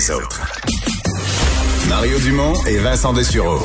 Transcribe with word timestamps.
les 0.00 0.10
autres. 0.10 0.40
Mario 1.88 2.18
Dumont 2.20 2.54
et 2.66 2.78
Vincent 2.78 3.12
Dessureau. 3.12 3.58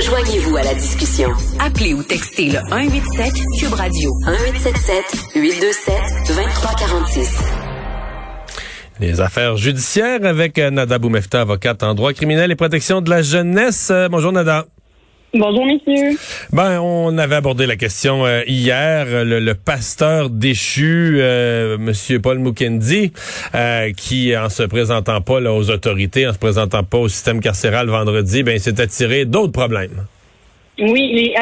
Joignez-vous 0.00 0.56
à 0.56 0.62
la 0.64 0.74
discussion. 0.74 1.30
Appelez 1.60 1.94
ou 1.94 2.02
textez 2.02 2.46
le 2.46 2.58
187 2.68 3.32
Cube 3.60 3.74
Radio 3.74 4.10
1877 4.26 5.04
827 5.36 5.94
2346. 6.28 7.38
Les 8.98 9.20
affaires 9.20 9.56
judiciaires 9.56 10.24
avec 10.24 10.58
euh, 10.58 10.70
Nada 10.70 10.98
Boumefta, 10.98 11.42
avocate 11.42 11.82
en 11.82 11.94
droit 11.94 12.12
criminel 12.12 12.50
et 12.50 12.56
protection 12.56 13.00
de 13.00 13.10
la 13.10 13.22
jeunesse. 13.22 13.90
Euh, 13.92 14.08
bonjour 14.08 14.32
Nada. 14.32 14.66
Bonjour, 15.38 15.66
messieurs. 15.66 16.18
Ben, 16.52 16.80
on 16.80 17.18
avait 17.18 17.34
abordé 17.34 17.66
la 17.66 17.76
question 17.76 18.24
euh, 18.24 18.42
hier. 18.46 19.06
Le, 19.24 19.52
pasteur 19.52 20.30
déchu, 20.30 21.18
euh, 21.18 21.76
Monsieur 21.78 22.20
Paul 22.20 22.38
Mukendi, 22.38 23.12
euh, 23.54 23.92
qui, 23.92 24.34
en 24.36 24.48
se 24.48 24.62
présentant 24.62 25.20
pas 25.20 25.40
là, 25.40 25.52
aux 25.52 25.70
autorités, 25.70 26.26
en 26.26 26.32
se 26.32 26.38
présentant 26.38 26.84
pas 26.84 26.98
au 26.98 27.08
système 27.08 27.40
carcéral 27.40 27.88
vendredi, 27.88 28.42
ben, 28.44 28.58
s'est 28.58 28.80
attiré 28.80 29.26
d'autres 29.26 29.52
problèmes. 29.52 30.06
Oui, 30.78 31.10
il 31.12 31.18
est 31.18 31.34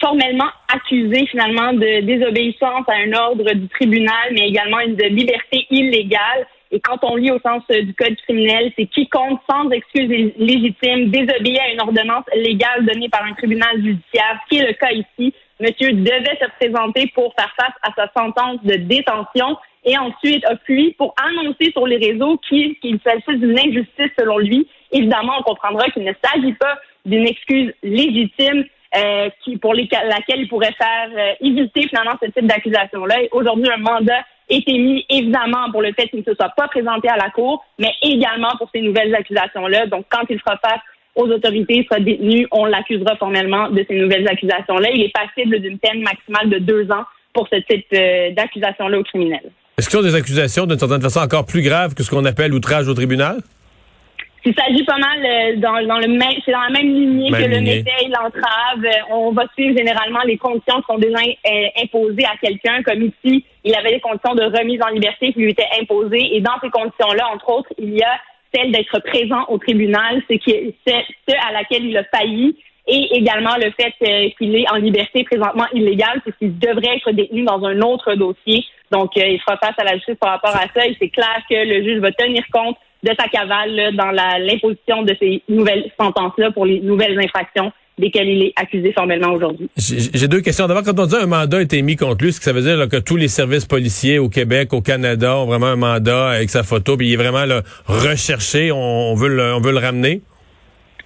formellement 0.00 0.50
accusé 0.72 1.26
finalement 1.26 1.72
de 1.72 2.00
désobéissance 2.02 2.84
à 2.88 2.94
un 3.06 3.12
ordre 3.12 3.52
du 3.52 3.68
tribunal, 3.68 4.32
mais 4.32 4.48
également 4.48 4.78
de 4.86 5.04
liberté 5.04 5.66
illégale. 5.70 6.46
Et 6.72 6.80
quand 6.80 6.98
on 7.02 7.16
lit 7.16 7.30
au 7.30 7.40
sens 7.40 7.62
euh, 7.72 7.82
du 7.82 7.94
code 7.94 8.16
criminel, 8.22 8.72
c'est 8.76 8.86
quiconque 8.86 9.40
sans 9.50 9.68
excuse 9.70 10.08
légitime 10.36 11.10
désobéit 11.10 11.58
à 11.58 11.72
une 11.72 11.80
ordonnance 11.80 12.24
légale 12.34 12.86
donnée 12.86 13.08
par 13.08 13.24
un 13.24 13.34
tribunal 13.34 13.76
judiciaire, 13.76 14.40
qui 14.48 14.58
est 14.58 14.66
le 14.66 14.74
cas 14.74 14.92
ici. 14.92 15.34
Monsieur 15.58 15.92
devait 15.92 16.38
se 16.40 16.48
présenter 16.58 17.10
pour 17.14 17.34
faire 17.34 17.52
face 17.58 17.74
à 17.82 17.92
sa 17.94 18.10
sentence 18.16 18.62
de 18.62 18.76
détention 18.76 19.58
et 19.84 19.96
ensuite 19.98 20.44
a 20.46 20.54
pour 20.96 21.14
annoncer 21.22 21.70
sur 21.72 21.86
les 21.86 21.96
réseaux 21.96 22.38
qu'il 22.38 22.76
s'agissait 23.04 23.36
d'une 23.36 23.58
injustice 23.58 24.10
selon 24.18 24.38
lui. 24.38 24.66
Évidemment, 24.92 25.34
on 25.38 25.42
comprendra 25.42 25.84
qu'il 25.90 26.04
ne 26.04 26.12
s'agit 26.22 26.54
pas 26.54 26.78
d'une 27.04 27.26
excuse 27.26 27.72
légitime 27.82 28.64
euh, 28.96 29.28
qui, 29.42 29.56
pour 29.56 29.74
laquelle 29.74 30.40
il 30.40 30.48
pourrait 30.48 30.74
faire 30.76 31.10
euh, 31.16 31.32
éviter 31.40 31.88
finalement 31.88 32.16
ce 32.22 32.28
type 32.30 32.46
d'accusation-là. 32.46 33.16
Aujourd'hui, 33.32 33.70
un 33.70 33.78
mandat 33.78 34.24
été 34.50 34.72
mis 34.72 35.04
évidemment 35.08 35.70
pour 35.70 35.82
le 35.82 35.92
fait 35.92 36.08
qu'il 36.08 36.20
ne 36.20 36.24
se 36.24 36.34
soit 36.34 36.50
pas 36.50 36.68
présenté 36.68 37.08
à 37.08 37.16
la 37.16 37.30
Cour, 37.30 37.64
mais 37.78 37.92
également 38.02 38.50
pour 38.58 38.68
ces 38.74 38.82
nouvelles 38.82 39.14
accusations-là. 39.14 39.86
Donc, 39.86 40.06
quand 40.10 40.24
il 40.28 40.38
fera 40.40 40.58
face 40.58 40.80
aux 41.14 41.28
autorités, 41.28 41.78
il 41.78 41.84
sera 41.84 42.00
détenu, 42.00 42.46
on 42.52 42.64
l'accusera 42.64 43.16
formellement 43.16 43.70
de 43.70 43.84
ces 43.88 43.96
nouvelles 43.96 44.28
accusations-là. 44.28 44.90
Il 44.92 45.02
est 45.02 45.12
passible 45.12 45.60
d'une 45.60 45.78
peine 45.78 46.02
maximale 46.02 46.50
de 46.50 46.58
deux 46.58 46.90
ans 46.90 47.04
pour 47.32 47.48
ce 47.48 47.56
type 47.56 47.86
euh, 47.94 48.32
d'accusation-là 48.32 48.98
au 48.98 49.04
criminel. 49.04 49.42
Est-ce 49.78 49.86
que 49.86 49.92
ce 49.92 49.98
sont 49.98 50.04
des 50.04 50.14
accusations 50.14 50.66
d'une 50.66 50.78
certaine 50.78 51.00
façon 51.00 51.20
encore 51.20 51.46
plus 51.46 51.62
graves 51.62 51.94
que 51.94 52.02
ce 52.02 52.10
qu'on 52.10 52.24
appelle 52.24 52.52
outrage 52.52 52.88
au 52.88 52.94
tribunal? 52.94 53.38
Il 54.44 54.54
s'agit 54.54 54.84
pas 54.84 54.96
mal 54.96 55.18
euh, 55.22 55.56
dans, 55.56 55.86
dans 55.86 55.98
le 55.98 56.08
même, 56.08 56.32
c'est 56.44 56.52
dans 56.52 56.62
la 56.62 56.70
même 56.70 56.94
lignée 56.94 57.30
que 57.30 57.44
le 57.44 57.60
méfait 57.60 58.08
l'entrave. 58.08 58.84
Euh, 58.84 59.14
on 59.14 59.32
va 59.32 59.44
suivre 59.54 59.76
généralement 59.76 60.20
les 60.24 60.38
conditions 60.38 60.76
qui 60.80 60.86
sont 60.88 60.98
déjà 60.98 61.18
euh, 61.18 61.82
imposées 61.82 62.24
à 62.24 62.36
quelqu'un, 62.40 62.82
comme 62.82 63.02
ici, 63.02 63.44
il 63.64 63.74
avait 63.74 63.92
des 63.92 64.00
conditions 64.00 64.34
de 64.34 64.44
remise 64.44 64.80
en 64.82 64.88
liberté 64.88 65.32
qui 65.34 65.40
lui 65.40 65.50
étaient 65.50 65.68
imposées. 65.80 66.36
Et 66.36 66.40
dans 66.40 66.58
ces 66.62 66.70
conditions-là, 66.70 67.28
entre 67.34 67.50
autres, 67.50 67.72
il 67.78 67.94
y 67.94 68.02
a 68.02 68.18
celle 68.54 68.72
d'être 68.72 68.98
présent 69.00 69.44
au 69.48 69.58
tribunal, 69.58 70.22
c'est 70.28 70.40
ce 70.42 71.34
à 71.48 71.52
laquelle 71.52 71.84
il 71.84 71.96
a 71.96 72.04
failli, 72.04 72.56
et 72.88 73.16
également 73.16 73.54
le 73.56 73.70
fait 73.72 73.94
qu'il 74.36 74.56
est 74.56 74.68
en 74.70 74.76
liberté 74.76 75.22
présentement 75.22 75.66
illégale, 75.72 76.20
c'est 76.24 76.36
qu'il 76.38 76.58
devrait 76.58 76.96
être 76.96 77.12
détenu 77.12 77.42
dans 77.42 77.62
un 77.64 77.80
autre 77.82 78.14
dossier. 78.14 78.64
Donc, 78.90 79.12
il 79.14 79.38
fera 79.40 79.56
face 79.58 79.78
à 79.78 79.84
la 79.84 79.94
justice 79.94 80.16
par 80.20 80.30
rapport 80.30 80.56
à 80.56 80.66
ça. 80.74 80.84
Et 80.86 80.96
c'est 80.98 81.10
clair 81.10 81.40
que 81.48 81.54
le 81.54 81.84
juge 81.84 82.00
va 82.00 82.10
tenir 82.10 82.42
compte 82.52 82.76
de 83.02 83.10
sa 83.18 83.28
cavale 83.28 83.94
dans 83.96 84.10
l'imposition 84.10 85.02
de 85.02 85.14
ces 85.18 85.42
nouvelles 85.48 85.90
sentences-là 85.98 86.50
pour 86.50 86.66
les 86.66 86.80
nouvelles 86.80 87.18
infractions 87.18 87.72
desquelles 88.00 88.28
il 88.28 88.42
est 88.42 88.52
accusé 88.56 88.92
formellement 88.92 89.32
aujourd'hui. 89.32 89.68
J'ai 89.76 90.26
deux 90.26 90.40
questions. 90.40 90.66
D'abord, 90.66 90.82
quand 90.82 90.98
on 90.98 91.06
dit 91.06 91.16
un 91.16 91.26
mandat 91.26 91.58
a 91.58 91.62
été 91.62 91.82
mis 91.82 91.96
contre 91.96 92.24
lui, 92.24 92.32
ce 92.32 92.38
que 92.38 92.44
ça 92.44 92.52
veut 92.52 92.62
dire 92.62 92.88
que 92.88 92.96
tous 92.96 93.16
les 93.16 93.28
services 93.28 93.66
policiers 93.66 94.18
au 94.18 94.28
Québec, 94.28 94.72
au 94.72 94.80
Canada 94.80 95.36
ont 95.36 95.46
vraiment 95.46 95.66
un 95.66 95.76
mandat 95.76 96.30
avec 96.30 96.50
sa 96.50 96.62
photo, 96.62 96.96
puis 96.96 97.08
il 97.08 97.12
est 97.12 97.16
vraiment 97.16 97.44
recherché, 97.86 98.72
on, 98.72 99.14
veut 99.14 99.28
le, 99.28 99.54
on 99.54 99.60
veut 99.60 99.72
le 99.72 99.78
ramener? 99.78 100.22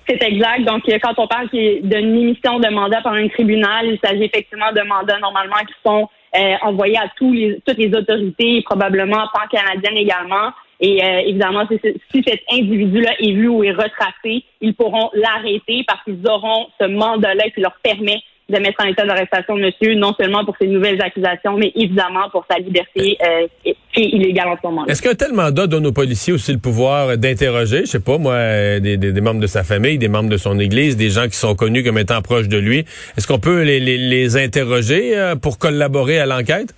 C'est 0.09 0.23
exact. 0.23 0.65
Donc, 0.65 0.83
euh, 0.89 0.99
quand 1.03 1.15
on 1.17 1.27
parle 1.27 1.49
d'une 1.51 2.19
émission 2.19 2.61
de 2.61 2.69
mandat 2.69 3.01
par 3.01 3.15
un 3.15 3.27
tribunal, 3.29 3.87
il 3.87 3.99
s'agit 4.05 4.25
effectivement 4.25 4.71
de 4.73 4.83
mandats 4.83 5.19
normalement 5.19 5.57
qui 5.67 5.75
sont 5.85 6.09
euh, 6.37 6.55
envoyés 6.63 6.99
à 6.99 7.09
tous 7.17 7.33
les, 7.33 7.59
toutes 7.67 7.79
les 7.79 7.93
autorités, 7.95 8.63
probablement 8.63 9.25
pan-canadiennes 9.33 9.97
également. 9.97 10.51
Et 10.81 11.03
euh, 11.03 11.21
évidemment, 11.27 11.67
si, 11.69 12.23
cet 12.27 12.41
individu-là 12.51 13.13
est 13.19 13.33
vu 13.33 13.49
ou 13.49 13.65
est 13.65 13.73
retracé, 13.73 14.45
ils 14.61 14.75
pourront 14.75 15.11
l'arrêter 15.15 15.85
parce 15.87 16.03
qu'ils 16.05 16.21
auront 16.29 16.67
ce 16.81 16.87
mandat-là 16.87 17.51
qui 17.55 17.61
leur 17.61 17.77
permet 17.83 18.21
de 18.49 18.59
mettre 18.59 18.85
en 18.85 18.89
état 18.89 19.07
d'arrestation 19.07 19.57
monsieur, 19.57 19.95
non 19.95 20.13
seulement 20.21 20.45
pour 20.45 20.55
ses 20.61 20.67
nouvelles 20.67 21.01
accusations, 21.01 21.57
mais 21.57 21.73
évidemment 21.75 22.29
pour 22.31 22.45
sa 22.51 22.59
liberté 22.59 23.17
euh, 23.23 23.47
qui 23.65 24.03
est 24.03 24.09
illégale 24.09 24.49
en 24.49 24.57
ce 24.61 24.67
moment. 24.67 24.87
Est-ce 24.87 25.01
qu'un 25.01 25.15
tel 25.15 25.33
mandat 25.33 25.67
donne 25.67 25.87
aux 25.87 25.93
policiers 25.93 26.35
aussi 26.35 26.53
le 26.53 26.59
pouvoir 26.59 27.17
d'interroger, 27.17 27.81
je 27.81 27.87
sais 27.87 28.01
pas 28.01 28.19
moi, 28.19 28.37
des, 28.81 28.99
des, 28.99 29.21
membres 29.23 29.41
de 29.41 29.47
sa 29.47 29.65
famille, 29.65 29.97
des 29.97 30.09
membres 30.09 30.29
de 30.29 30.37
son 30.37 30.59
église, 30.59 30.97
des 30.97 31.09
gens 31.09 31.25
qui 31.25 31.37
sont 31.37 31.55
connus 31.55 31.85
comme 31.85 31.97
étant 31.97 32.21
proches 32.21 32.49
de 32.49 32.59
lui? 32.59 32.85
Est-ce 33.17 33.27
qu'on 33.27 33.39
peut 33.39 33.63
les, 33.63 34.37
interroger 34.37 35.17
euh, 35.17 35.37
pour 35.37 35.59
collaborer 35.59 36.19
à 36.19 36.27
l'enquête? 36.27 36.75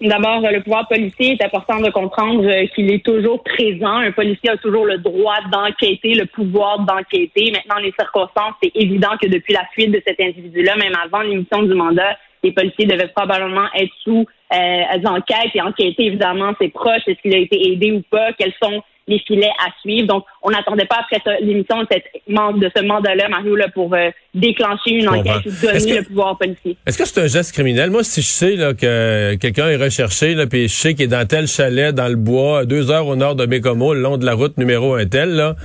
D'abord, 0.00 0.40
le 0.40 0.62
pouvoir 0.62 0.88
policier 0.88 1.32
est 1.32 1.44
important 1.44 1.78
de 1.78 1.90
comprendre 1.90 2.46
euh, 2.46 2.66
qu'il 2.74 2.90
est 2.90 3.04
toujours 3.04 3.42
présent. 3.42 3.96
Un 3.96 4.12
policier 4.12 4.48
a 4.48 4.56
toujours 4.56 4.86
le 4.86 4.96
droit 4.96 5.36
d'enquêter, 5.52 6.14
le 6.14 6.24
pouvoir 6.24 6.80
d'enquêter. 6.80 7.52
Maintenant, 7.52 7.82
les 7.82 7.92
circonstances, 7.98 8.54
c'est 8.62 8.72
évident 8.74 9.10
que 9.20 9.28
depuis 9.28 9.52
la 9.52 9.66
fuite 9.74 9.92
de 9.92 10.02
cet 10.06 10.18
individu-là, 10.18 10.76
même 10.76 10.94
avant 11.04 11.20
l'émission 11.20 11.62
du 11.64 11.74
mandat, 11.74 12.16
les 12.42 12.52
policiers 12.52 12.86
devaient 12.86 13.12
probablement 13.14 13.66
être 13.74 13.92
sous 14.02 14.24
euh, 14.54 14.82
enquête 15.04 15.50
et 15.54 15.60
enquêter 15.60 16.06
évidemment 16.06 16.52
ses 16.58 16.68
proches, 16.68 17.02
est-ce 17.06 17.20
qu'il 17.20 17.34
a 17.34 17.38
été 17.38 17.70
aidé 17.70 17.92
ou 17.92 18.02
pas, 18.10 18.32
quels 18.32 18.54
sont 18.62 18.82
les 19.10 19.18
filets 19.26 19.52
à 19.58 19.70
suivre. 19.82 20.06
Donc, 20.06 20.24
on 20.42 20.50
n'attendait 20.50 20.86
pas 20.86 21.00
après 21.00 21.20
l'émission 21.42 21.82
de, 21.82 22.58
de 22.58 22.70
ce 22.74 22.82
mandat-là, 22.82 23.28
Mario, 23.28 23.56
là, 23.56 23.66
pour 23.74 23.92
euh, 23.92 24.10
déclencher 24.34 24.92
une 24.92 25.08
enquête 25.08 25.44
ou 25.44 25.50
donner 25.66 25.98
le 25.98 26.04
pouvoir 26.04 26.38
policier. 26.38 26.76
Est-ce 26.86 26.96
que 26.96 27.04
c'est 27.04 27.20
un 27.20 27.26
geste 27.26 27.52
criminel? 27.52 27.90
Moi, 27.90 28.04
si 28.04 28.22
je 28.22 28.26
sais 28.26 28.56
là, 28.56 28.72
que 28.72 29.34
quelqu'un 29.34 29.68
est 29.68 29.76
recherché, 29.76 30.34
là, 30.34 30.46
puis 30.46 30.68
je 30.68 30.74
sais 30.74 30.94
qu'il 30.94 31.04
est 31.04 31.08
dans 31.08 31.26
tel 31.26 31.46
chalet, 31.46 31.94
dans 31.94 32.08
le 32.08 32.16
bois, 32.16 32.60
à 32.60 32.64
deux 32.64 32.90
heures 32.90 33.06
au 33.06 33.16
nord 33.16 33.34
de 33.34 33.44
Bécomo, 33.44 33.92
le 33.92 34.00
long 34.00 34.16
de 34.16 34.24
la 34.24 34.34
route 34.34 34.56
numéro 34.56 34.94
un 34.94 35.06
tel, 35.06 35.30
là, 35.30 35.56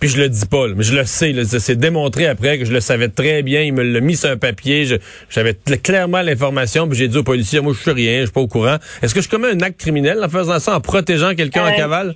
puis 0.00 0.08
je 0.08 0.20
le 0.20 0.28
dis 0.28 0.46
pas, 0.46 0.66
mais 0.68 0.82
je 0.82 0.94
le 0.96 1.04
sais. 1.04 1.32
C'est 1.44 1.76
démontré 1.76 2.26
après 2.26 2.58
que 2.58 2.64
je 2.64 2.72
le 2.72 2.80
savais 2.80 3.08
très 3.08 3.42
bien. 3.42 3.62
Il 3.62 3.72
me 3.72 3.82
l'a 3.82 4.00
mis 4.00 4.16
sur 4.16 4.28
un 4.28 4.36
papier. 4.36 4.86
J'avais 5.30 5.54
clairement 5.82 6.20
l'information, 6.20 6.88
puis 6.88 6.98
j'ai 6.98 7.08
dit 7.08 7.16
aux 7.16 7.22
policiers, 7.22 7.60
moi, 7.60 7.72
je 7.74 7.80
suis 7.80 7.90
rien, 7.92 8.20
je 8.20 8.24
suis 8.24 8.32
pas 8.32 8.40
au 8.40 8.48
courant. 8.48 8.76
Est-ce 9.02 9.14
que 9.14 9.20
je 9.20 9.28
commets 9.28 9.48
un 9.48 9.60
acte 9.60 9.80
criminel 9.80 10.22
en 10.22 10.28
faisant 10.28 10.58
ça, 10.58 10.76
en 10.76 10.80
protégeant 10.80 11.34
quelqu'un 11.34 11.64
en 11.64 11.72
euh, 11.72 11.76
cavale? 11.76 12.14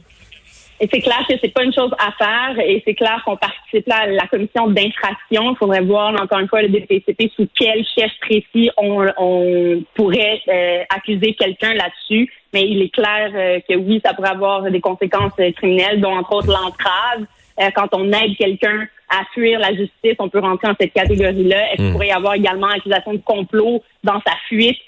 Et 0.80 0.88
c'est 0.92 1.00
clair 1.00 1.24
que 1.28 1.34
c'est 1.40 1.52
pas 1.52 1.64
une 1.64 1.72
chose 1.72 1.90
à 1.98 2.12
faire 2.12 2.58
et 2.64 2.82
c'est 2.86 2.94
clair 2.94 3.20
qu'on 3.24 3.36
participe 3.36 3.90
à 3.90 4.06
la 4.06 4.26
commission 4.28 4.68
d'infraction. 4.68 5.52
Il 5.52 5.56
faudrait 5.58 5.80
voir 5.80 6.14
encore 6.20 6.38
une 6.38 6.48
fois 6.48 6.62
le 6.62 6.68
DPCP 6.68 7.32
sous 7.34 7.48
quel 7.58 7.84
chef 7.84 8.12
précis 8.20 8.70
on, 8.76 9.04
on 9.16 9.82
pourrait 9.94 10.40
euh, 10.48 10.82
accuser 10.94 11.34
quelqu'un 11.34 11.74
là-dessus. 11.74 12.32
Mais 12.52 12.62
il 12.62 12.80
est 12.80 12.94
clair 12.94 13.32
euh, 13.34 13.58
que 13.68 13.74
oui, 13.74 14.00
ça 14.04 14.14
pourrait 14.14 14.30
avoir 14.30 14.62
des 14.70 14.80
conséquences 14.80 15.32
euh, 15.40 15.50
criminelles, 15.52 16.00
dont 16.00 16.16
entre 16.16 16.32
autres 16.34 16.48
l'entrave. 16.48 17.26
quand 17.74 17.88
on 17.92 18.12
aide 18.12 18.36
quelqu'un 18.36 18.86
à 19.08 19.24
fuir 19.34 19.58
la 19.58 19.74
justice, 19.74 20.14
on 20.20 20.28
peut 20.28 20.38
rentrer 20.38 20.68
dans 20.68 20.76
cette 20.78 20.92
catégorie-là. 20.92 21.72
Est-ce 21.72 21.76
qu'il 21.76 21.86
hmm. 21.86 21.92
pourrait 21.92 22.08
y 22.08 22.12
avoir 22.12 22.34
également 22.34 22.68
accusation 22.68 23.14
de 23.14 23.22
complot 23.24 23.82
dans 24.04 24.20
sa 24.24 24.34
fuite? 24.48 24.78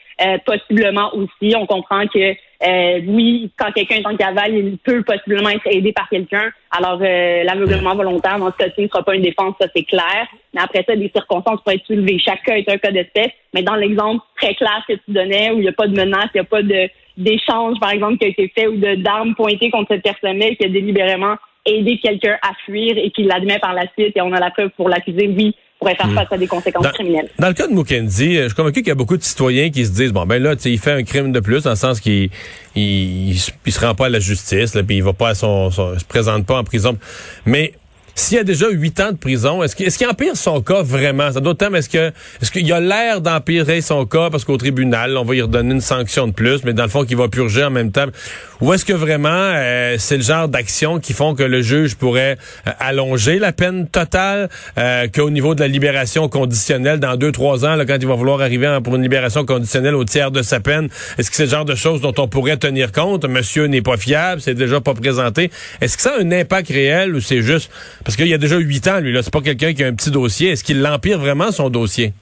possiblement 0.45 1.11
aussi. 1.15 1.55
On 1.57 1.65
comprend 1.65 2.07
que 2.07 2.35
euh, 2.63 3.01
oui, 3.07 3.51
quand 3.57 3.73
quelqu'un 3.73 3.97
est 3.97 4.07
en 4.07 4.17
cavale, 4.17 4.55
il 4.55 4.79
peut 4.79 5.03
possiblement 5.03 5.49
être 5.49 5.67
aidé 5.67 5.93
par 5.93 6.09
quelqu'un. 6.11 6.51
Alors, 6.71 6.99
euh, 7.01 7.43
l'aveuglement 7.43 7.95
volontaire, 7.95 8.39
dans 8.39 8.53
ce 8.53 8.57
cas-ci, 8.57 8.83
ne 8.83 8.89
sera 8.89 9.03
pas 9.03 9.15
une 9.15 9.23
défense, 9.23 9.55
ça 9.59 9.67
c'est 9.75 9.85
clair. 9.85 10.27
Mais 10.53 10.61
après 10.61 10.85
ça, 10.87 10.95
des 10.95 11.11
circonstances 11.15 11.61
pourraient 11.63 11.77
être 11.77 11.87
soulevées. 11.87 12.19
Cas 12.19 12.57
est 12.57 12.71
un 12.71 12.77
cas 12.77 12.93
d'espèce. 12.93 13.33
Mais 13.55 13.63
dans 13.63 13.77
l'exemple 13.77 14.23
très 14.37 14.55
clair 14.55 14.85
que 14.87 14.93
tu 14.93 15.11
donnais, 15.11 15.51
où 15.51 15.55
il 15.55 15.63
n'y 15.63 15.69
a 15.69 15.73
pas 15.73 15.87
de 15.87 15.97
menace, 15.97 16.29
il 16.35 16.39
n'y 16.39 16.41
a 16.41 16.45
pas 16.45 16.63
de 16.63 16.89
d'échange, 17.17 17.79
par 17.81 17.91
exemple, 17.91 18.17
qui 18.19 18.25
a 18.25 18.29
été 18.29 18.51
fait 18.55 18.67
ou 18.67 18.77
d'armes 18.77 19.35
pointées 19.35 19.71
contre 19.71 19.95
cette 19.95 20.03
personne-là 20.03 20.55
qui 20.55 20.65
a 20.65 20.69
délibérément 20.69 21.37
aidé 21.67 21.99
quelqu'un 21.99 22.39
à 22.43 22.55
fuir 22.65 22.97
et 22.97 23.11
qui 23.11 23.25
l'admet 23.25 23.59
par 23.59 23.75
la 23.75 23.87
suite 23.99 24.17
et 24.17 24.23
on 24.23 24.33
a 24.33 24.41
la 24.41 24.51
preuve 24.51 24.71
pour 24.71 24.89
l'accuser, 24.89 25.29
oui, 25.29 25.55
pourrait 25.81 25.97
faire 25.97 26.09
hmm. 26.09 26.15
face 26.15 26.33
à 26.33 26.39
des 26.39 26.47
conséquences 26.47 26.87
criminelles. 26.93 27.29
Dans 27.39 27.49
le 27.49 27.55
cas 27.55 27.67
de 27.67 27.73
Mukendi, 27.73 28.37
euh, 28.37 28.43
je 28.43 28.49
suis 28.49 28.57
convaincu 28.57 28.81
qu'il 28.81 28.89
y 28.89 28.93
a 28.93 28.97
beaucoup 28.97 29.17
de 29.17 29.23
citoyens 29.23 29.71
qui 29.71 29.87
se 29.87 29.91
disent 29.91 30.13
bon 30.13 30.27
ben 30.27 30.41
là, 30.41 30.55
il 30.65 30.79
fait 30.79 30.93
un 30.93 31.03
crime 31.03 31.33
de 31.33 31.41
plus 31.41 31.65
dans 31.65 31.71
le 31.71 31.77
sens 31.77 32.01
qu'il 32.01 32.31
il, 32.77 33.39
se 33.39 33.81
rend 33.81 33.95
pas 33.95 34.07
à 34.07 34.09
la 34.11 34.21
justice, 34.21 34.75
là, 34.75 34.83
puis 34.83 34.97
il 34.97 35.03
va 35.03 35.15
pas 35.15 35.31
à 35.31 35.35
son, 35.35 35.71
se 35.71 36.05
présente 36.07 36.45
pas 36.47 36.59
en 36.59 36.65
prison. 36.65 36.99
Mais 37.47 37.73
s'il 38.21 38.37
y 38.37 38.41
a 38.41 38.45
déjà 38.45 38.69
huit 38.71 39.01
ans 39.01 39.13
de 39.13 39.17
prison, 39.17 39.63
est-ce 39.63 39.75
qu'il 39.75 39.87
est 39.87 40.07
empire 40.07 40.37
son 40.37 40.61
cas 40.61 40.83
vraiment? 40.83 41.33
Ça 41.33 41.41
d'autres 41.41 41.61
est-ce 41.75 41.89
que 41.89 42.13
est-ce 42.41 42.51
qu'il 42.51 42.71
a 42.73 42.81
l'air 42.81 43.21
d'empirer 43.21 43.81
son 43.81 44.07
cas 44.07 44.31
parce 44.31 44.45
qu'au 44.45 44.57
tribunal, 44.57 45.17
on 45.17 45.25
va 45.25 45.35
y 45.35 45.43
redonner 45.43 45.75
une 45.75 45.81
sanction 45.81 46.27
de 46.27 46.33
plus, 46.33 46.65
mais 46.65 46.73
dans 46.73 46.85
le 46.85 46.89
fond, 46.89 47.05
qu'il 47.05 47.17
va 47.17 47.29
purger 47.29 47.65
en 47.65 47.71
même 47.71 47.93
temps? 47.93 48.07
Ou 48.61 48.73
est-ce 48.75 48.85
que 48.85 48.93
vraiment 48.93 49.29
euh, 49.31 49.97
c'est 49.99 50.19
le 50.19 50.23
genre 50.23 50.49
d'action 50.49 51.01
qui 51.01 51.15
font 51.15 51.35
que 51.35 51.43
le 51.43 51.63
juge 51.63 51.95
pourrait 51.95 52.37
euh, 52.67 52.73
allonger 52.79 53.39
la 53.39 53.53
peine 53.53 53.89
totale, 53.89 54.51
euh, 54.77 55.09
qu'au 55.09 55.31
niveau 55.31 55.55
de 55.55 55.61
la 55.61 55.69
libération 55.69 56.29
conditionnelle, 56.29 57.01
dans 57.01 57.17
deux, 57.17 57.33
trois 57.33 57.65
ans, 57.65 57.75
là, 57.75 57.87
quand 57.87 57.97
il 57.99 58.07
va 58.07 58.15
vouloir 58.15 58.43
arriver 58.43 58.79
pour 58.85 58.97
une 58.97 59.03
libération 59.03 59.47
conditionnelle 59.47 59.95
au 59.95 60.05
tiers 60.05 60.31
de 60.31 60.43
sa 60.43 60.61
peine, 60.61 60.89
est-ce 61.17 61.31
que 61.31 61.37
c'est 61.37 61.45
le 61.45 61.51
genre 61.51 61.65
de 61.65 61.75
choses 61.75 62.03
dont 62.03 62.15
on 62.19 62.29
pourrait 62.29 62.59
tenir 62.59 62.93
compte? 62.93 63.25
Monsieur 63.25 63.65
n'est 63.65 63.83
pas 63.83 63.97
fiable, 63.97 64.43
c'est 64.43 64.55
déjà 64.55 64.81
pas 64.81 64.95
présenté. 64.95 65.51
Est-ce 65.81 65.97
que 65.97 66.03
ça 66.03 66.15
a 66.19 66.23
un 66.23 66.31
impact 66.31 66.69
réel 66.69 67.15
ou 67.15 67.21
c'est 67.21 67.43
juste 67.43 67.71
parce 68.11 68.17
qu'il 68.17 68.27
y 68.27 68.35
a 68.35 68.39
déjà 68.39 68.59
huit 68.59 68.89
ans, 68.89 68.99
lui, 68.99 69.13
là, 69.13 69.23
c'est 69.23 69.33
pas 69.33 69.41
quelqu'un 69.41 69.73
qui 69.73 69.85
a 69.85 69.87
un 69.87 69.95
petit 69.95 70.11
dossier. 70.11 70.51
Est-ce 70.51 70.65
qu'il 70.65 70.83
l'empire 70.83 71.21
vraiment 71.21 71.53
son 71.53 71.71
dossier? 71.71 72.13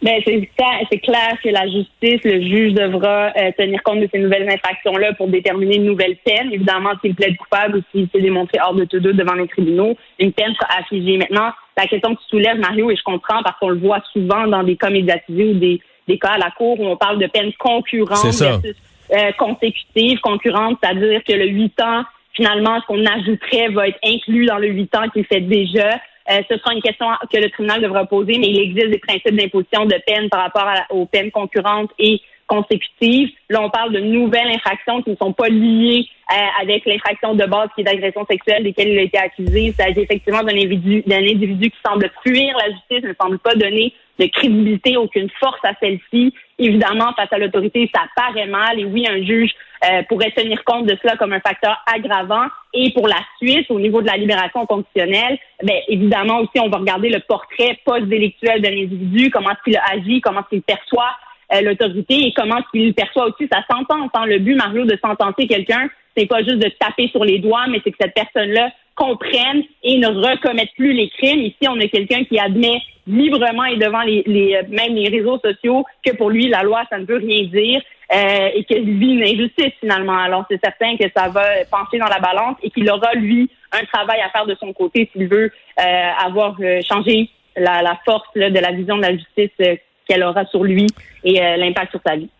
Ben, 0.00 0.22
c'est 0.24 0.98
clair 1.00 1.36
que 1.42 1.48
la 1.48 1.66
justice, 1.66 2.20
le 2.22 2.40
juge 2.40 2.74
devra 2.74 3.32
euh, 3.36 3.50
tenir 3.58 3.82
compte 3.82 3.98
de 3.98 4.08
ces 4.14 4.20
nouvelles 4.20 4.48
infractions-là 4.48 5.14
pour 5.14 5.26
déterminer 5.26 5.78
une 5.78 5.86
nouvelle 5.86 6.14
peine. 6.24 6.52
Évidemment, 6.52 6.90
s'il 7.02 7.16
plaide 7.16 7.36
coupable 7.36 7.78
ou 7.78 7.82
s'il 7.90 8.08
s'est 8.14 8.20
démontré 8.20 8.60
hors 8.64 8.74
de 8.74 8.84
tout 8.84 9.00
doute 9.00 9.16
devant 9.16 9.34
les 9.34 9.48
tribunaux, 9.48 9.96
une 10.20 10.32
peine 10.32 10.54
sera 10.54 10.78
affligée. 10.78 11.16
Maintenant, 11.16 11.50
la 11.76 11.86
question 11.88 12.14
que 12.14 12.20
tu 12.20 12.28
soulèves, 12.28 12.60
Mario, 12.60 12.88
et 12.88 12.94
je 12.94 13.02
comprends 13.02 13.42
parce 13.42 13.58
qu'on 13.58 13.70
le 13.70 13.80
voit 13.80 14.00
souvent 14.12 14.46
dans 14.46 14.62
des 14.62 14.76
cas 14.76 14.90
médiatisés 14.90 15.46
ou 15.46 15.54
des, 15.54 15.80
des 16.06 16.18
cas 16.20 16.34
à 16.34 16.38
la 16.38 16.52
cour 16.52 16.78
où 16.78 16.86
on 16.86 16.96
parle 16.96 17.18
de 17.18 17.26
peines 17.26 17.52
concurrentes 17.58 18.22
versus 18.22 18.76
euh, 19.10 19.32
consécutives. 19.36 20.20
Concurrentes, 20.20 20.78
c'est-à-dire 20.80 21.24
que 21.24 21.32
le 21.32 21.48
huit 21.48 21.74
ans 21.80 22.04
finalement, 22.32 22.80
ce 22.80 22.86
qu'on 22.86 23.04
ajouterait 23.04 23.68
va 23.68 23.88
être 23.88 23.98
inclus 24.04 24.46
dans 24.46 24.58
le 24.58 24.68
huit 24.68 24.94
ans 24.94 25.08
qu'il 25.12 25.24
fait 25.26 25.40
déjà. 25.40 26.00
Euh, 26.30 26.42
ce 26.50 26.58
sera 26.58 26.74
une 26.74 26.82
question 26.82 27.06
que 27.32 27.38
le 27.38 27.50
tribunal 27.50 27.80
devra 27.80 28.04
poser, 28.04 28.38
mais 28.38 28.48
il 28.48 28.60
existe 28.60 28.90
des 28.90 28.98
principes 28.98 29.34
d'imposition 29.34 29.86
de 29.86 29.96
peine 30.06 30.28
par 30.28 30.42
rapport 30.42 30.70
aux 30.90 31.06
peines 31.06 31.30
concurrentes 31.30 31.90
et 31.98 32.20
consécutives. 32.46 33.30
Là, 33.48 33.62
on 33.62 33.70
parle 33.70 33.92
de 33.92 34.00
nouvelles 34.00 34.48
infractions 34.48 35.02
qui 35.02 35.10
ne 35.10 35.16
sont 35.16 35.32
pas 35.32 35.48
liées 35.48 36.06
euh, 36.32 36.62
avec 36.62 36.84
l'infraction 36.86 37.34
de 37.34 37.44
base 37.44 37.68
qui 37.74 37.82
est 37.82 37.84
d'agression 37.84 38.26
sexuelle 38.28 38.64
desquelles 38.64 38.88
il 38.88 38.98
a 38.98 39.02
été 39.02 39.18
accusé. 39.18 39.66
Il 39.66 39.74
s'agit 39.74 40.00
effectivement 40.00 40.42
d'un 40.42 40.54
individu, 40.54 41.02
d'un 41.06 41.18
individu 41.18 41.70
qui 41.70 41.78
semble 41.86 42.10
fuir 42.26 42.56
la 42.58 42.72
justice, 42.72 43.08
ne 43.08 43.14
semble 43.20 43.38
pas 43.38 43.54
donner 43.54 43.92
de 44.18 44.26
crédibilité, 44.26 44.96
aucune 44.96 45.30
force 45.38 45.60
à 45.62 45.72
celle-ci. 45.80 46.34
Évidemment, 46.58 47.12
face 47.14 47.32
à 47.32 47.38
l'autorité, 47.38 47.88
ça 47.94 48.02
paraît 48.16 48.46
mal. 48.46 48.80
Et 48.80 48.84
oui, 48.84 49.06
un 49.08 49.22
juge 49.22 49.52
euh, 49.84 50.02
pourrait 50.08 50.32
tenir 50.32 50.64
compte 50.64 50.86
de 50.86 50.96
cela 51.00 51.16
comme 51.16 51.32
un 51.32 51.40
facteur 51.40 51.76
aggravant. 51.86 52.46
Et 52.74 52.90
pour 52.92 53.06
la 53.06 53.20
suite, 53.40 53.70
au 53.70 53.78
niveau 53.78 54.02
de 54.02 54.08
la 54.08 54.16
libération 54.16 54.66
conditionnelle, 54.66 55.38
ben 55.62 55.76
évidemment 55.86 56.40
aussi, 56.40 56.58
on 56.60 56.68
va 56.68 56.78
regarder 56.78 57.10
le 57.10 57.20
portrait 57.20 57.78
post-délictuel 57.84 58.60
d'un 58.60 58.72
individu, 58.72 59.30
comment 59.30 59.50
est-ce 59.50 59.62
qu'il 59.62 59.80
agit, 59.92 60.20
comment 60.20 60.40
est-ce 60.40 60.48
qu'il 60.48 60.62
perçoit 60.62 61.12
euh, 61.54 61.60
l'autorité 61.62 62.26
et 62.26 62.32
comment 62.34 62.58
est-ce 62.58 62.70
qu'il 62.72 62.92
perçoit 62.92 63.28
aussi 63.28 63.48
sa 63.50 63.64
sentence. 63.72 64.10
Hein. 64.14 64.26
Le 64.26 64.38
but, 64.38 64.56
Mario, 64.56 64.84
de 64.84 64.98
sentencer 65.02 65.46
quelqu'un, 65.46 65.88
c'est 66.16 66.26
pas 66.26 66.42
juste 66.42 66.58
de 66.58 66.68
taper 66.80 67.08
sur 67.08 67.24
les 67.24 67.38
doigts, 67.38 67.66
mais 67.68 67.80
c'est 67.84 67.92
que 67.92 67.96
cette 68.00 68.14
personne-là 68.14 68.70
comprenne 68.98 69.62
et 69.82 69.96
ne 69.98 70.08
recommette 70.08 70.72
plus 70.76 70.92
les 70.92 71.08
crimes. 71.10 71.40
Ici, 71.40 71.64
on 71.68 71.80
a 71.80 71.86
quelqu'un 71.86 72.24
qui 72.24 72.38
admet 72.38 72.82
librement 73.06 73.64
et 73.64 73.76
devant 73.76 74.02
les, 74.02 74.22
les, 74.26 74.60
même 74.68 74.94
les 74.94 75.08
réseaux 75.08 75.38
sociaux 75.38 75.84
que 76.04 76.12
pour 76.16 76.30
lui, 76.30 76.48
la 76.48 76.62
loi, 76.62 76.82
ça 76.90 76.98
ne 76.98 77.06
veut 77.06 77.22
rien 77.28 77.44
dire 77.44 77.80
euh, 78.12 78.48
et 78.54 78.64
qu'il 78.64 78.98
vit 78.98 79.14
une 79.14 79.22
injustice 79.22 79.72
finalement. 79.80 80.18
Alors, 80.18 80.44
c'est 80.50 80.60
certain 80.62 80.96
que 80.96 81.04
ça 81.16 81.28
va 81.28 81.44
pencher 81.70 81.98
dans 81.98 82.12
la 82.16 82.18
balance 82.18 82.56
et 82.62 82.70
qu'il 82.70 82.90
aura, 82.90 83.12
lui, 83.14 83.48
un 83.72 83.84
travail 83.92 84.20
à 84.20 84.30
faire 84.30 84.46
de 84.46 84.56
son 84.58 84.72
côté 84.72 85.08
s'il 85.12 85.28
veut 85.28 85.50
euh, 85.80 86.26
avoir 86.26 86.56
euh, 86.60 86.80
changé 86.82 87.30
la, 87.56 87.82
la 87.82 87.98
force 88.04 88.28
là, 88.34 88.50
de 88.50 88.58
la 88.58 88.72
vision 88.72 88.96
de 88.96 89.02
la 89.02 89.12
justice 89.12 89.50
euh, 89.60 89.76
qu'elle 90.06 90.24
aura 90.24 90.44
sur 90.46 90.64
lui 90.64 90.86
et 91.22 91.40
euh, 91.40 91.56
l'impact 91.56 91.92
sur 91.92 92.00
sa 92.04 92.16
vie. 92.16 92.30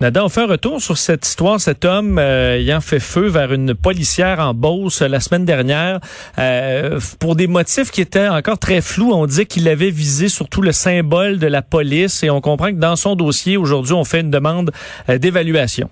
Nada, 0.00 0.24
on 0.24 0.28
fait 0.28 0.40
un 0.40 0.48
retour 0.48 0.80
sur 0.80 0.96
cette 0.96 1.24
histoire, 1.24 1.60
cet 1.60 1.84
homme 1.84 2.18
euh, 2.18 2.58
ayant 2.58 2.80
fait 2.80 2.98
feu 2.98 3.28
vers 3.28 3.52
une 3.52 3.76
policière 3.76 4.40
en 4.40 4.52
Beauce 4.52 5.02
la 5.02 5.20
semaine 5.20 5.44
dernière 5.44 6.00
euh, 6.36 6.98
pour 7.20 7.36
des 7.36 7.46
motifs 7.46 7.92
qui 7.92 8.00
étaient 8.00 8.26
encore 8.26 8.58
très 8.58 8.80
flous. 8.80 9.12
On 9.12 9.26
dit 9.26 9.46
qu'il 9.46 9.68
avait 9.68 9.90
visé 9.90 10.28
surtout 10.28 10.62
le 10.62 10.72
symbole 10.72 11.38
de 11.38 11.46
la 11.46 11.62
police 11.62 12.24
et 12.24 12.30
on 12.30 12.40
comprend 12.40 12.70
que 12.70 12.80
dans 12.80 12.96
son 12.96 13.14
dossier, 13.14 13.56
aujourd'hui, 13.56 13.92
on 13.92 14.02
fait 14.02 14.22
une 14.22 14.32
demande 14.32 14.72
euh, 15.08 15.18
d'évaluation. 15.18 15.88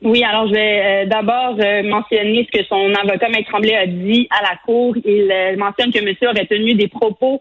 Oui, 0.00 0.24
alors 0.24 0.48
je 0.48 0.54
vais 0.54 1.06
d'abord 1.06 1.54
mentionner 1.84 2.48
ce 2.50 2.58
que 2.58 2.64
son 2.64 2.92
avocat 2.94 3.28
Maître 3.28 3.50
Tremblay 3.50 3.76
a 3.76 3.86
dit 3.86 4.26
à 4.30 4.42
la 4.42 4.56
cour. 4.64 4.96
Il 5.04 5.30
mentionne 5.58 5.92
que 5.92 6.02
monsieur 6.02 6.28
aurait 6.28 6.46
tenu 6.46 6.74
des 6.74 6.88
propos 6.88 7.40